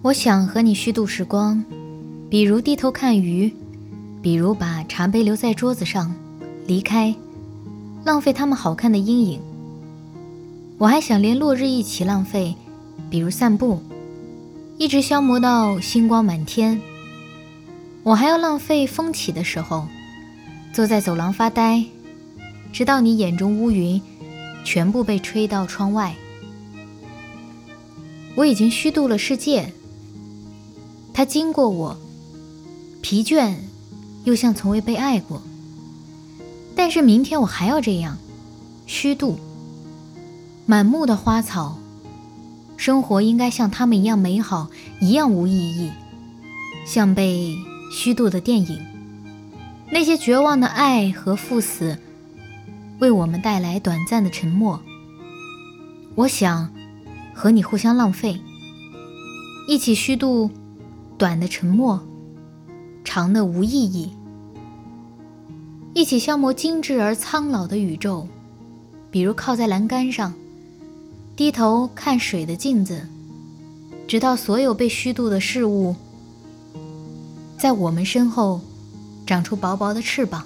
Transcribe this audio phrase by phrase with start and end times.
[0.00, 1.62] 我想和你虚度时光，
[2.30, 3.52] 比如低头看鱼，
[4.22, 6.14] 比如把茶杯留在桌子上，
[6.68, 7.12] 离开，
[8.04, 9.40] 浪费他们好看的阴影。
[10.78, 12.54] 我还想连落日一起浪费，
[13.10, 13.82] 比如散步，
[14.78, 16.80] 一直消磨到星光满天。
[18.04, 19.88] 我还要浪费风起的时候，
[20.72, 21.84] 坐在走廊发呆，
[22.72, 24.00] 直到你眼中乌云
[24.64, 26.14] 全部被吹到窗外。
[28.36, 29.72] 我已经虚度了世界，
[31.18, 31.98] 他经过我，
[33.02, 33.56] 疲倦，
[34.22, 35.42] 又像从未被爱过。
[36.76, 38.18] 但是明天我还要这样，
[38.86, 39.36] 虚度。
[40.64, 41.76] 满目的花草，
[42.76, 45.90] 生活应该像他们一样美好，一样无意义，
[46.86, 47.56] 像被
[47.92, 48.78] 虚度的电影。
[49.90, 51.98] 那些绝望的爱和赴死，
[53.00, 54.80] 为我们带来短暂的沉默。
[56.14, 56.72] 我想
[57.34, 58.40] 和你互相浪费，
[59.66, 60.52] 一起虚度
[61.18, 62.00] 短的沉默，
[63.02, 64.12] 长的无意义，
[65.92, 68.24] 一起消磨精致而苍老的宇宙，
[69.10, 70.32] 比如靠在栏杆上。
[71.34, 73.06] 低头看水的镜子，
[74.06, 75.94] 直到所有被虚度的事物，
[77.56, 78.60] 在我们身后
[79.26, 80.44] 长出薄薄的翅膀。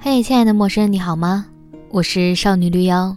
[0.00, 1.46] 嘿，亲爱的陌生人，你好吗？
[1.90, 3.16] 我是少女绿妖，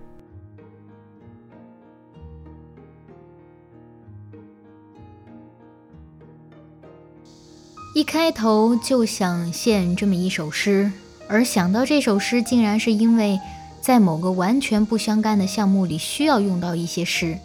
[7.93, 10.89] 一开头就想献这么一首诗，
[11.27, 13.37] 而想到这首诗，竟然是因为
[13.81, 17.37] 在某个完全不相干的项目里需要用到一些诗。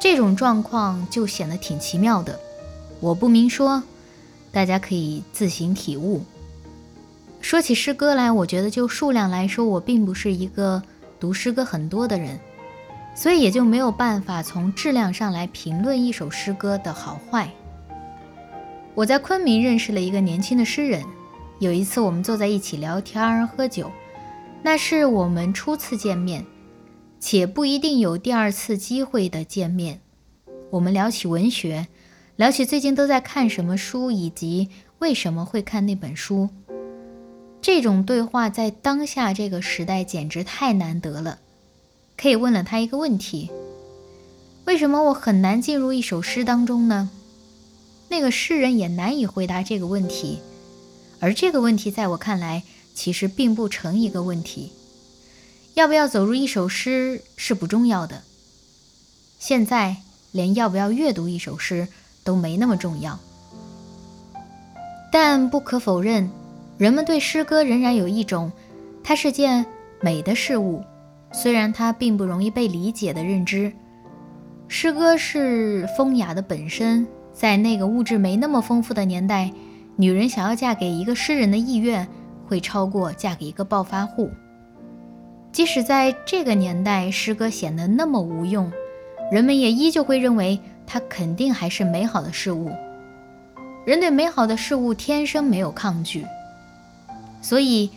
[0.00, 2.40] 这种状况就显得挺奇妙的，
[3.00, 3.82] 我不明说，
[4.50, 6.24] 大家可以自行体悟。
[7.42, 10.82] 说起诗歌来，我觉得就数量来说，我并不是一个
[11.20, 12.40] 读诗歌很多的人，
[13.14, 17.50] 所以也就没有办法从质量上来评论一首诗歌的好坏。
[19.00, 21.02] 我在昆明认识了一个年轻的诗人，
[21.58, 23.90] 有一次我们坐在一起聊天喝酒，
[24.62, 26.44] 那是我们初次见面。
[27.18, 30.02] 且不一定有第二次机会的见面。
[30.68, 31.88] 我们聊起文学，
[32.36, 34.68] 聊起最近都在看什么书，以及
[34.98, 36.50] 为什么会看那本书。
[37.62, 41.38] 这种对话在当下这个时代简直太难得了。
[42.18, 43.50] 可以问了他一个问题：
[44.66, 47.08] 为什么我很难进入一首诗当中呢？
[48.10, 50.40] 那个诗人也难以回答这个问题。
[51.20, 54.72] 而这个问题在我看来，其实并不成一个问题。
[55.74, 58.22] 要不要走入一首诗是不重要的，
[59.38, 59.96] 现在
[60.32, 61.86] 连要不要阅读一首诗
[62.24, 63.18] 都没那么重要。
[65.12, 66.28] 但不可否认，
[66.78, 68.50] 人们对诗歌仍然有一种
[69.04, 69.64] 它是件
[70.00, 70.82] 美的事物，
[71.32, 73.72] 虽然它并不容易被理解的认知。
[74.66, 77.06] 诗歌是风雅的本身，
[77.40, 79.50] 在那个物质没那么丰富的年代，
[79.96, 82.06] 女人想要嫁给一个诗人的意愿
[82.46, 84.30] 会超过嫁给一个暴发户。
[85.50, 88.70] 即使在这个年代，诗歌显得那么无用，
[89.32, 92.70] 人们也依旧会认为它肯定还是美好的事物。
[93.86, 96.26] 人对美好的事物天生没有抗拒，
[97.40, 97.88] 所以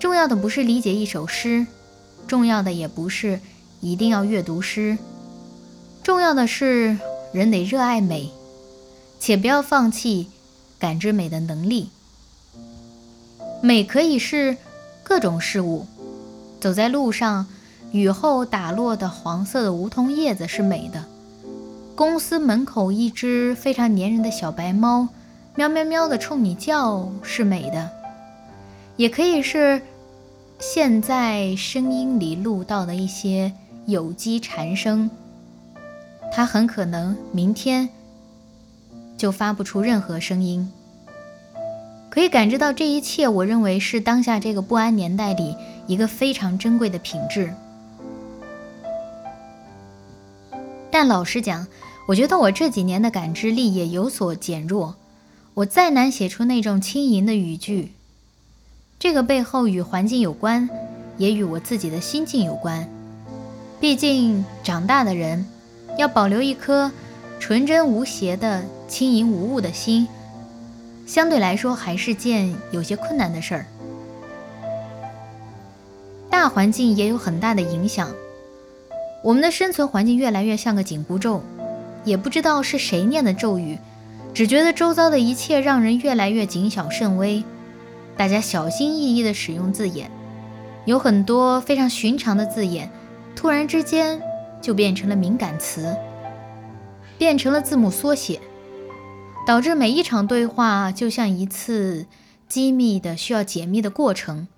[0.00, 1.64] 重要的不是理解一首诗，
[2.26, 3.38] 重要的也不是
[3.80, 4.98] 一定要阅读诗，
[6.02, 6.98] 重要的是
[7.32, 8.28] 人得热爱美，
[9.20, 10.28] 且不要放弃
[10.78, 11.90] 感知美的能力。
[13.62, 14.56] 美可以是
[15.04, 15.86] 各种事物。
[16.58, 17.46] 走在路上，
[17.92, 21.00] 雨后打落的黄色的梧桐叶子是美的；
[21.94, 25.08] 公司门口一只非常粘人的小白猫，
[25.54, 27.88] 喵喵喵的冲你叫是美的；
[28.96, 29.82] 也可以是
[30.58, 33.52] 现在声音里录到的一些
[33.86, 35.10] 有机蝉声，
[36.32, 37.88] 它很可能明天
[39.20, 40.72] 就发不出任何声音。
[42.08, 45.54] 可以感知到这一切，我认为是当下这个不安年代里
[45.86, 47.52] 一个非常珍贵的品质。
[50.90, 51.66] 但老实讲，
[52.08, 54.96] 我觉得我这几年的感知力也有所减弱。
[55.52, 57.92] 我再难写出那种轻盈的语句，
[58.98, 60.66] 这个背后与环境有关，
[61.18, 62.88] 也与我自己的心境有关。
[63.78, 65.44] 毕竟长大的人
[65.98, 66.90] 要保留一颗
[67.40, 70.06] 纯真无邪的、轻盈无物的心，
[71.06, 73.66] 相对来说还是件有些困难的事儿。
[76.28, 78.10] 大环境也有很大的影响，
[79.24, 81.42] 我们的生存环境越来越像个紧箍咒，
[82.04, 83.78] 也不知道是谁念的咒语，
[84.34, 87.42] 只觉得周遭的一切让人越来越谨小慎微。
[88.18, 90.10] 大家小心翼翼地使用字眼，
[90.84, 92.88] 有很多非常寻常的字眼，
[93.34, 94.20] 突然之间
[94.60, 95.96] 就变成了敏感词，
[97.20, 98.40] 变成了字母缩写，
[99.46, 102.06] 导致每一场对话就像一次
[102.48, 104.48] 机密的需要解密的过程，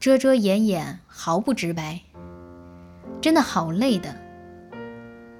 [0.00, 2.00] 遮遮掩掩，毫不直白，
[3.20, 4.16] 真的好累的。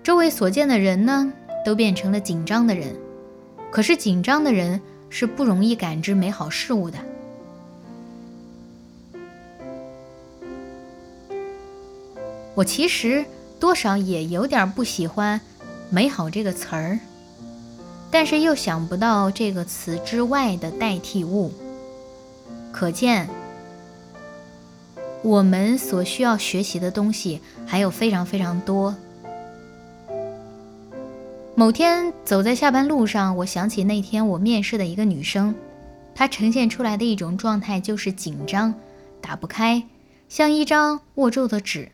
[0.02, 1.32] 周围所见的人呢，
[1.64, 2.94] 都变成了紧张的人，
[3.70, 4.78] 可是紧张的人
[5.08, 6.98] 是不容易感知美好事物的。
[12.54, 13.24] 我其实
[13.58, 15.40] 多少也有点不喜欢
[15.90, 16.98] “美好”这个词儿，
[18.10, 21.52] 但是又想不到这个词之外的代替物。
[22.72, 23.28] 可见，
[25.22, 28.94] 我们所需要学习的东西还有非常非常多。
[31.54, 35.52] 某天走在下班路上，我想起那天我面试的一个女生，
[36.14, 38.72] 她呈现出来的一种状态就是紧张，
[39.20, 39.82] 打不开，
[40.28, 41.90] 像一张握皱的纸。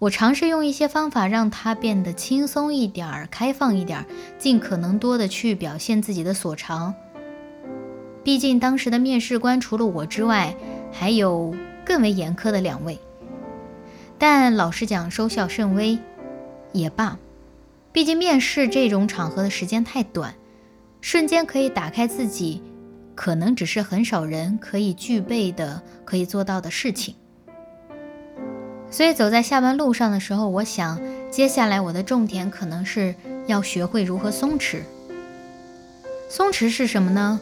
[0.00, 4.06] 我尝试用一些方法让他变得轻松一点儿、开放一点儿，
[4.38, 6.94] 尽可能多的去表现自己的所长。
[8.24, 10.56] 毕竟当时的面试官除了我之外，
[10.90, 11.54] 还有
[11.84, 12.98] 更为严苛的两位。
[14.16, 15.98] 但老实讲，收效甚微，
[16.72, 17.18] 也罢。
[17.92, 20.34] 毕竟面试这种场合的时间太短，
[21.02, 22.62] 瞬间可以打开自己，
[23.14, 27.14] 可能只是很少人可以具备的、可以做到的事情。
[28.90, 31.00] 所以走在下班路上的时候，我想，
[31.30, 33.14] 接下来我的重点可能是
[33.46, 34.80] 要学会如何松弛。
[36.28, 37.40] 松弛是什么呢？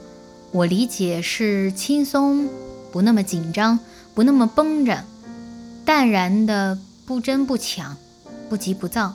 [0.53, 2.49] 我理解是轻松，
[2.93, 3.79] 不那么紧张，
[4.15, 5.05] 不那么绷着，
[5.85, 7.97] 淡然的，不争不抢，
[8.49, 9.15] 不急不躁，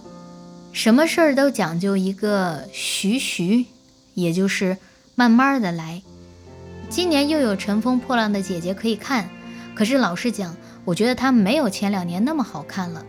[0.71, 3.65] 什么事儿都讲究一个徐徐，
[4.15, 4.77] 也就是
[5.15, 6.01] 慢慢的来。
[6.89, 9.29] 今年又有《乘风破浪的姐姐》可以看，
[9.75, 10.55] 可是老实讲。
[10.85, 13.05] 我觉得它没有前两年那么好看了，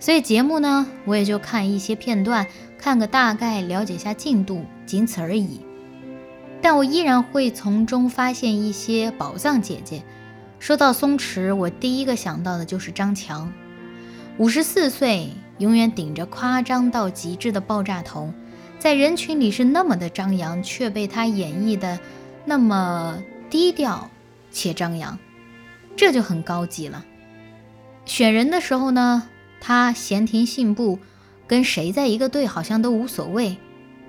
[0.00, 2.46] 所以节目呢，我也就看一些片段，
[2.78, 5.60] 看个大概，了解下进度，仅此而已。
[6.60, 10.02] 但我依然会从中发现一些宝藏姐姐。
[10.58, 13.52] 说到松弛，我第一个想到的就是张强，
[14.38, 15.28] 五十四岁，
[15.58, 18.32] 永远顶着夸张到极致的爆炸头，
[18.78, 22.00] 在人群里是那么的张扬，却被他演绎的
[22.46, 24.10] 那么低调
[24.50, 25.18] 且张扬。
[25.96, 27.04] 这就很高级了。
[28.04, 29.28] 选人的时候呢，
[29.60, 30.98] 他闲庭信步，
[31.46, 33.56] 跟谁在一个队好像都无所谓，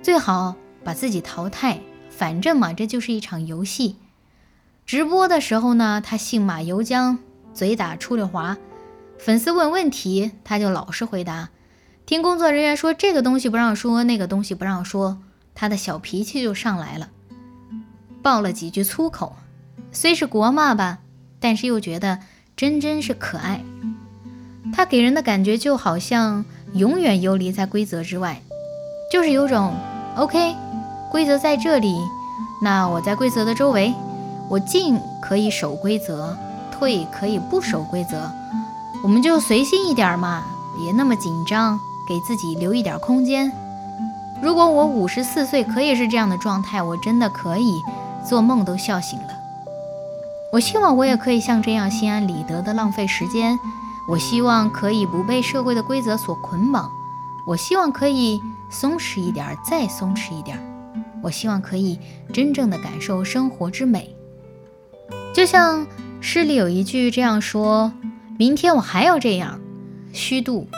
[0.02, 0.54] 最好
[0.84, 1.80] 把自己淘汰，
[2.10, 3.96] 反正嘛，这就是一场游戏。
[4.84, 7.18] 直播的时候呢，他信马由缰，
[7.54, 8.56] 嘴打出溜滑，
[9.18, 11.48] 粉丝问问题，他就老实回答。
[12.04, 15.18] 听工作人员说这个东西不让说，那个东西不让说，
[15.54, 17.10] 他的小脾气就上来了，
[18.22, 19.34] 爆了几句粗口，
[19.90, 20.98] 虽是国骂吧。
[21.40, 22.18] 但是又觉得
[22.56, 23.60] 真真是可爱，
[24.74, 28.40] 他给人的感觉就好像永远游离在规则之外，
[29.12, 29.74] 就是有种
[30.16, 30.54] OK，
[31.10, 31.96] 规则在这里，
[32.62, 33.94] 那我在规则的周围，
[34.48, 36.36] 我进可以守规则，
[36.70, 38.30] 退可以不守规则，
[39.02, 40.44] 我们就随性一点嘛，
[40.78, 41.78] 别那么紧张，
[42.08, 43.52] 给自己留一点空间。
[44.42, 47.80] 如果我五十四岁可以是这样的状态，我真的可以
[48.26, 49.35] 做梦都笑醒了。
[50.52, 53.58] 我希望我也可以像这样心安理得的浪费时间。
[54.08, 56.88] 我希望可以不被社会的规则所捆绑。
[57.46, 60.58] 我希望可以松弛一点，再松弛一点。
[61.22, 61.98] 我希望可以
[62.32, 64.14] 真正的感受生活之美。
[65.34, 65.86] 就像
[66.20, 67.92] 诗里有一句这样说
[68.38, 69.60] ：“明天我还要这样。”
[70.12, 70.68] 虚度，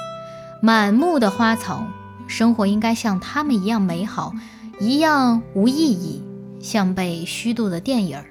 [0.63, 1.87] 满目的花草，
[2.27, 4.33] 生活应该像他们一样美好，
[4.81, 6.23] 一样无意义，
[6.61, 8.25] 像被虚度的电影儿。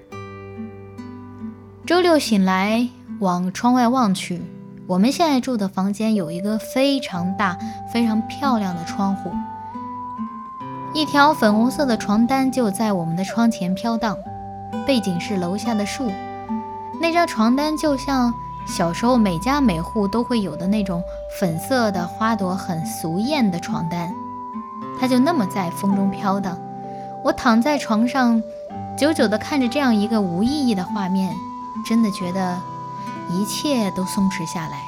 [1.87, 2.85] 周六醒来，
[3.21, 4.41] 往窗外望去，
[4.87, 7.57] 我们现在住的房间有一个非常大、
[7.93, 9.31] 非常漂亮的窗户，
[10.93, 14.17] 一条粉红色的床单就在我们的窗前飘荡，
[14.85, 16.11] 背景是楼下的树。
[16.99, 18.33] 那张床单就像
[18.67, 21.01] 小时候每家每户都会有的那种
[21.39, 24.13] 粉色的花朵，很俗艳的床单，
[24.99, 26.59] 它就那么在风中飘荡。
[27.23, 28.43] 我躺在床上，
[28.97, 31.33] 久久地看着这样一个无意义的画面。
[31.85, 32.61] 真的觉得
[33.31, 34.83] 一切都松弛下来，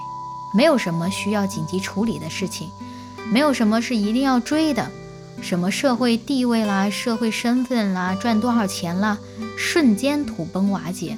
[0.54, 2.70] 没有什么需要紧急处理的事情，
[3.32, 4.90] 没有什么是一定要追的，
[5.42, 9.18] 什么社会地位啦、社会身份啦、赚多少钱啦，
[9.58, 11.18] 瞬间土崩瓦解。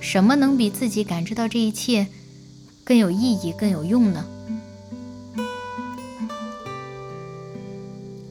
[0.00, 2.06] 什么能比自己感知到这一切
[2.84, 4.24] 更有意义、更有用呢？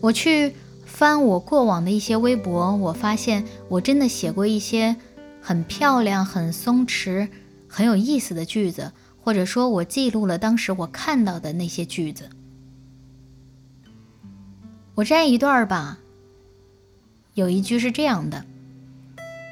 [0.01, 0.55] 我去
[0.86, 4.95] 翻我过往的一些微博，我发现我真的写过一些
[5.47, 7.29] 很漂亮、很松弛、
[7.67, 12.31] 很有意思的句子，或者说，我记录了当时我看到的那些句子。
[14.95, 15.99] 我摘一段吧。
[17.35, 18.43] 有一句是这样的：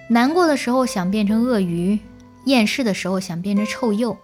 [0.09, 2.00] 难过的时候想变成鳄鱼，
[2.45, 4.17] 厌世的时候想变成臭鼬，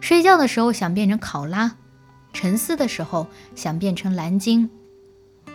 [0.00, 1.76] 睡觉的时候想变成考拉，
[2.32, 4.68] 沉思的时候想变成蓝鲸。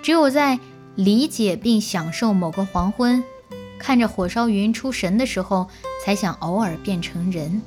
[0.01, 0.57] 只有在
[0.95, 3.21] 理解并享受某个黄昏，
[3.79, 5.69] 看着火烧云出神的时候，
[6.05, 7.61] 才想偶尔变成人。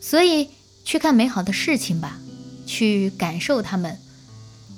[0.00, 0.50] 所以，
[0.84, 2.18] 去看美好的事情吧，
[2.66, 3.98] 去感受它们。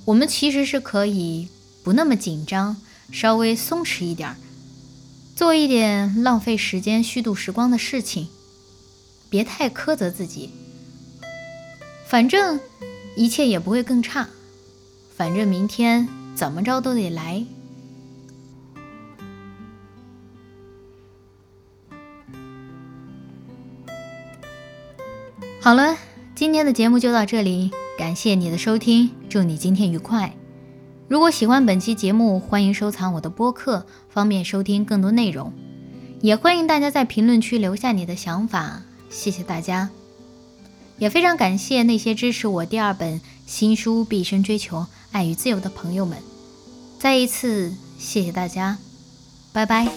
[0.05, 1.49] 我们其实是可以
[1.83, 2.77] 不那么紧张，
[3.11, 4.37] 稍微松弛一点儿，
[5.35, 8.29] 做一点浪费时间、虚度时光的事情，
[9.29, 10.51] 别太苛责自己。
[12.07, 12.61] 反正。
[13.17, 14.29] 一切也不会更差，
[15.17, 16.09] 反正明天
[16.41, 17.45] 怎么着都得来。
[25.61, 25.99] 好了，
[26.35, 30.35] 今天的节目就到这里，感谢你的收听，祝你今天愉快。
[31.09, 35.53] 如果喜欢本期节目，欢迎收藏我的播客，方便收听更多内容。
[36.23, 38.81] 也欢迎大家在评论区留下你的想法，
[39.11, 39.91] 谢谢大家。
[40.97, 46.17] 也非常感谢那些支持我第二本新书《毕生追求爱与自由》的朋友们，
[47.01, 48.77] 再一次谢谢大家，
[49.53, 49.89] 拜拜。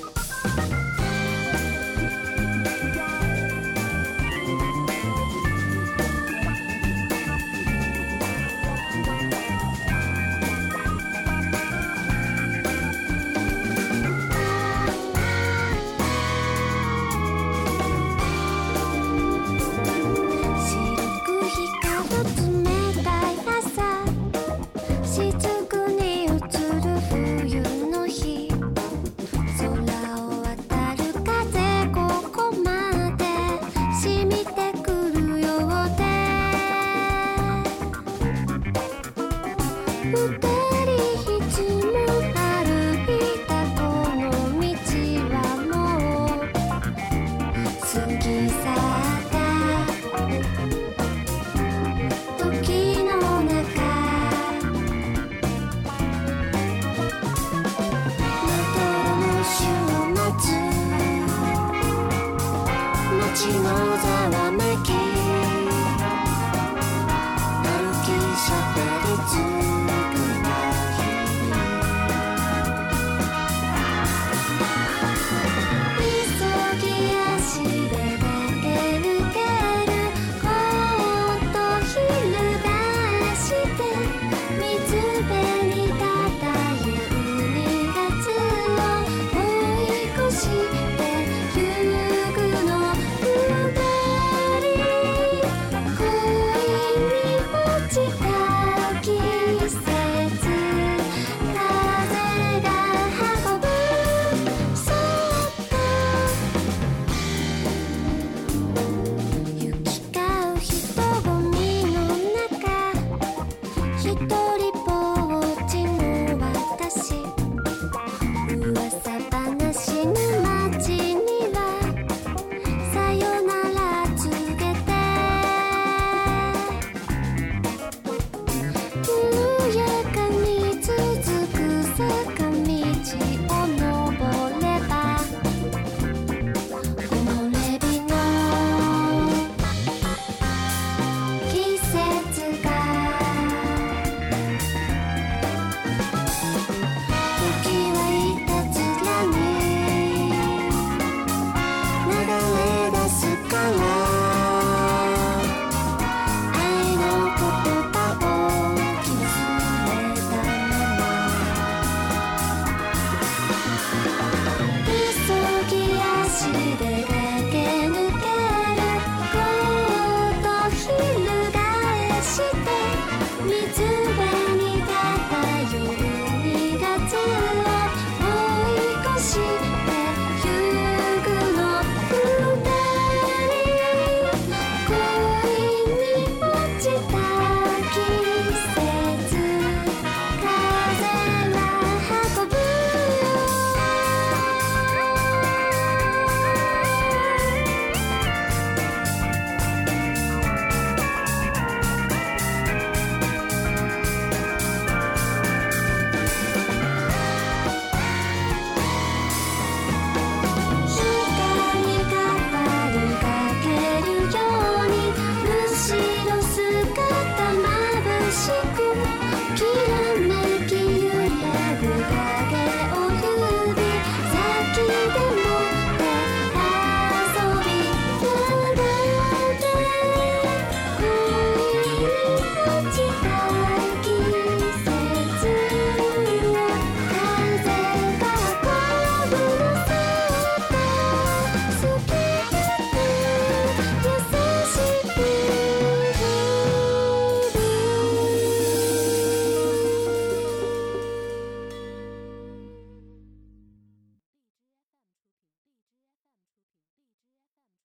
[166.54, 166.93] did it.